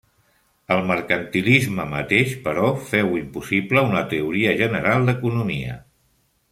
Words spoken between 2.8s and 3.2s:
féu